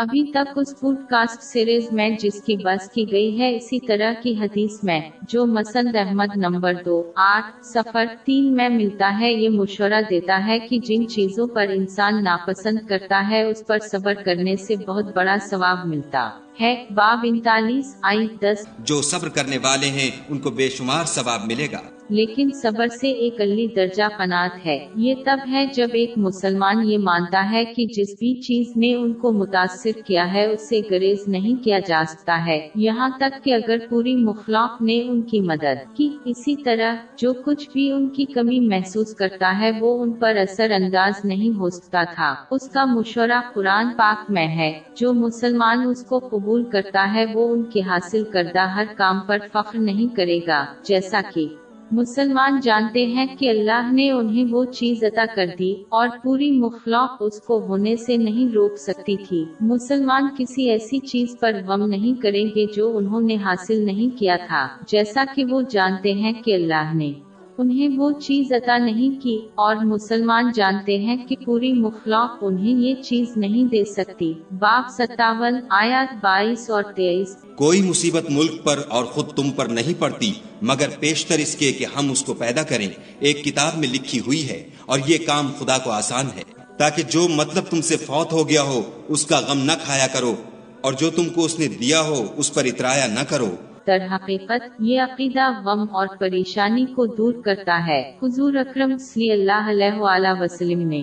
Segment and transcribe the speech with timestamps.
[0.00, 4.12] ابھی تک اس pod cost series میں جس کی بس کی گئی ہے، اسی طرح
[4.22, 9.48] کی حدیث میں، جو مسند احمد نمبر دو، آٹھ سفر تین میں ملتا ہے، یہ
[9.48, 14.56] مشورہ دیتا ہے کہ جن چیزوں پر انسان ناپسند کرتا ہے، اس پر صبر کرنے
[14.56, 16.30] سے بہت بڑا ثواب ملتا
[16.60, 21.40] ہے۔ باب انتالیس، آئی دس۔ جو صبر کرنے والے ہیں، ان کو بے شمار ثواب
[21.46, 26.12] ملے گا۔ لیکن صبر سے ایک علی درجہ قناعت ہے۔ یہ تب ہے جب ایک
[26.16, 30.80] مسلمان یہ مانتا ہے کہ جس بھی چیز نے ان کو متاثر کیا ہے، اسے
[30.90, 35.40] گریز نہیں کیا جا سکتا ہے۔ یہاں تک کہ اگر پوری مخلاق نے ان کی
[35.40, 40.12] مدد کی، اسی طرح جو کچھ بھی ان کی کمی محسوس کرتا ہے، وہ ان
[40.12, 45.12] پر اثر انداز نہیں ہو سکتا تھا۔ اس کا مشورہ قرآن پاک میں ہے۔ جو
[45.12, 49.78] مسلمان اس کو قبول کرتا ہے، وہ ان کے حاصل کردہ ہر کام پر فخر
[49.78, 51.48] نہیں کرے گا، جیسا کہ
[51.92, 57.16] مسلمان جانتے ہیں کہ اللہ نے انہیں وہ چیز عطا کر دی اور پوری مخلوق
[57.20, 62.22] اس کو ہونے سے نہیں روک سکتی تھی۔ مسلمان کسی ایسی چیز پر غم نہیں
[62.22, 66.54] کریں گے جو انہوں نے حاصل نہیں کیا تھا، جیسا کہ وہ جانتے ہیں کہ
[66.54, 67.12] اللہ نے۔
[67.60, 73.02] انہیں وہ چیز عطا نہیں کی، اور مسلمان جانتے ہیں کہ پوری مخلوق انہیں یہ
[73.02, 79.04] چیز نہیں دے سکتی۔ باب ستاون آیات بائیس اور تیئیس۔ کوئی مصیبت ملک پر اور
[79.04, 82.88] خود تم پر نہیں پڑتی، مگر پیشتر اس کے کہ ہم اس کو پیدا کریں۔
[83.20, 86.42] ایک کتاب میں لکھی ہوئی ہے، اور یہ کام خدا کو آسان ہے۔
[86.78, 90.34] تاکہ جو مطلب تم سے فوت ہو گیا ہو، اس کا غم نہ کھایا کرو،
[90.80, 93.50] اور جو تم کو اس نے دیا ہو، اس پر اترایا نہ کرو۔
[93.86, 99.70] در حقیقت یہ عقیدہ غم اور پریشانی کو دور کرتا ہے۔ حضور اکرم صلی اللہ
[99.70, 101.02] علیہ وآلہ وسلم نے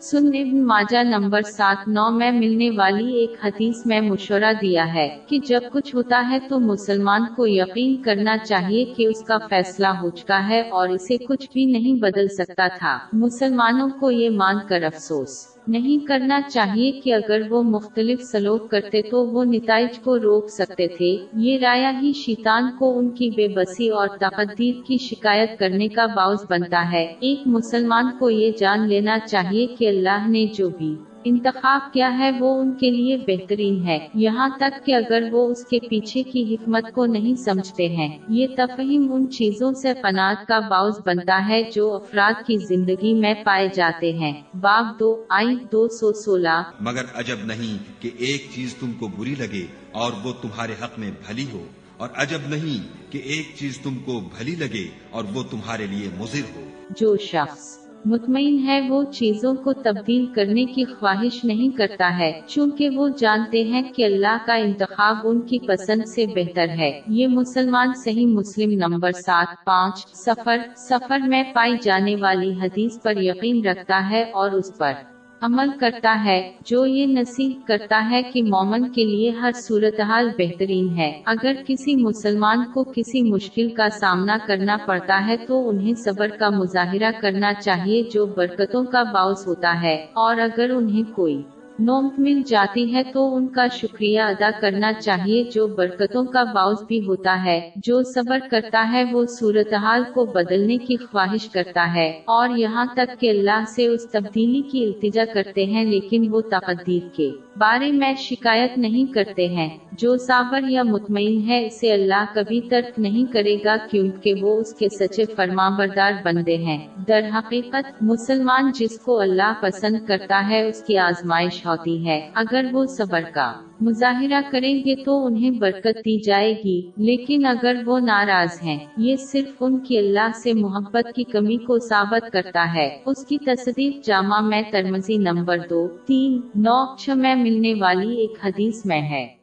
[0.00, 5.18] سن ابن ماجہ نمبر سات نو میں ملنے والی ایک حدیث میں مشورہ دیا ہے
[5.26, 9.86] کہ جب کچھ ہوتا ہے تو مسلمان کو یقین کرنا چاہیے کہ اس کا فیصلہ
[9.86, 14.56] ہو چکا ہے اور اسے کچھ بھی نہیں بدل سکتا تھا۔ مسلمانوں کو یہ مان
[14.68, 20.18] کر افسوس۔ نہیں کرنا چاہیے کہ اگر وہ مختلف سلوک کرتے تو وہ نتائج کو
[20.18, 24.98] روک سکتے تھے۔ یہ رایا ہی شیطان کو ان کی بے بسی اور تقدیر کی
[24.98, 30.28] شکایت کرنے کا باعث بنتا ہے۔ ایک مسلمان کو یہ جان لینا چاہیے کہ اللہ
[30.28, 34.94] نے جو بھی انتخاب کیا ہے وہ ان کے لیے بہترین ہے۔ یہاں تک کہ
[34.94, 39.72] اگر وہ اس کے پیچھے کی حکمت کو نہیں سمجھتے ہیں یہ تفہیم ان چیزوں
[39.72, 45.00] سے فناد کا باعث بنتا ہے جو افراد کی زندگی میں پائے جاتے ہیں۔ باب
[45.00, 49.66] دو آئی دو سو سولہ۔ مگر عجب نہیں کہ ایک چیز تم کو بری لگے
[49.92, 51.64] اور وہ تمہارے حق میں بھلی ہو۔
[51.96, 56.56] اور عجب نہیں کہ ایک چیز تم کو بھلی لگے اور وہ تمہارے لیے مضر
[56.56, 56.62] ہو۔
[56.96, 62.90] جو شخص مطمئن ہے وہ چیزوں کو تبدیل کرنے کی خواہش نہیں کرتا ہے، چونکہ
[62.90, 67.92] وہ جانتے ہیں کہ اللہ کا انتخاب ان کی پسند سے بہتر ہے۔ یہ مسلمان
[68.04, 74.10] صحیح مسلم نمبر سات، پانچ سفر سفر میں پائی جانے والی حدیث پر یقین رکھتا
[74.10, 74.92] ہے اور اس پر۔
[75.42, 80.88] عمل کرتا ہے، جو یہ نصیح کرتا ہے کہ مومن کے لیے ہر صورتحال بہترین
[80.96, 86.28] ہے۔ اگر کسی مسلمان کو کسی مشکل کا سامنا کرنا پڑتا ہے تو انہیں صبر
[86.28, 91.42] کا مظاہرہ کرنا چاہیے جو برکتوں کا باعث ہوتا ہے۔ اور اگر انہیں کوئی
[91.82, 96.82] نومت مل جاتی ہے تو ان کا شکریہ ادا کرنا چاہیے جو برکتوں کا باعث
[96.82, 102.20] بھی ہوتا ہے، جو صبر کرتا ہے وہ صورتحال کو بدلنے کی خواہش کرتا ہے۔
[102.24, 107.08] اور یہاں تک کہ اللہ سے اس تبدیلی کی التجا کرتے ہیں لیکن وہ تقدیر
[107.16, 112.60] کے بارے میں شکایت نہیں کرتے ہیں۔ جو صابر یا مطمئن ہے، اسے اللہ کبھی
[112.60, 118.02] ترک نہیں کرے گا کیونکہ وہ اس کے سچے فرما بردار بندے ہیں۔ در حقیقت،
[118.02, 122.86] مسلمان جس کو اللہ پسند کرتا ہے، اس کی آزمائش ہو ہوتی ہے۔ اگر وہ
[122.86, 128.62] صبر کا مظاہرہ کریں گے تو انہیں برکت دی جائے گی، لیکن اگر وہ ناراض
[128.62, 133.26] ہیں، یہ صرف ان کی اللہ سے محبت کی کمی کو ثابت کرتا ہے۔ اس
[133.26, 138.86] کی تصدیق جامع میں ترمزی نمبر دو، تین، نو، چھ میں ملنے والی ایک حدیث
[138.86, 139.41] میں ہے۔